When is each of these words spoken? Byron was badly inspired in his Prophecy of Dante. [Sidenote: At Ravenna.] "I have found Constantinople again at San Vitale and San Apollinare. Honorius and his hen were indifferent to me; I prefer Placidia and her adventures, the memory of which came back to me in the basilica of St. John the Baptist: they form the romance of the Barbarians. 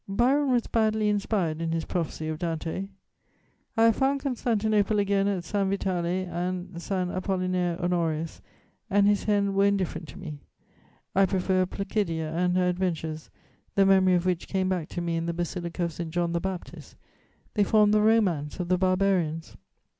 Byron 0.09 0.49
was 0.51 0.65
badly 0.65 1.09
inspired 1.09 1.61
in 1.61 1.73
his 1.73 1.85
Prophecy 1.85 2.27
of 2.27 2.39
Dante. 2.39 2.71
[Sidenote: 2.71 2.87
At 2.87 2.95
Ravenna.] 2.95 2.97
"I 3.77 3.83
have 3.85 3.95
found 3.95 4.19
Constantinople 4.21 4.97
again 4.97 5.27
at 5.27 5.43
San 5.43 5.69
Vitale 5.69 6.25
and 6.25 6.81
San 6.81 7.09
Apollinare. 7.09 7.79
Honorius 7.79 8.41
and 8.89 9.05
his 9.05 9.25
hen 9.25 9.53
were 9.53 9.65
indifferent 9.65 10.07
to 10.07 10.17
me; 10.17 10.39
I 11.13 11.27
prefer 11.27 11.67
Placidia 11.67 12.31
and 12.31 12.57
her 12.57 12.67
adventures, 12.67 13.29
the 13.75 13.85
memory 13.85 14.15
of 14.15 14.25
which 14.25 14.47
came 14.47 14.69
back 14.69 14.89
to 14.89 15.01
me 15.01 15.17
in 15.17 15.27
the 15.27 15.35
basilica 15.35 15.83
of 15.83 15.93
St. 15.93 16.09
John 16.09 16.31
the 16.33 16.41
Baptist: 16.41 16.95
they 17.53 17.63
form 17.63 17.91
the 17.91 18.01
romance 18.01 18.59
of 18.59 18.69
the 18.69 18.79
Barbarians. 18.79 19.55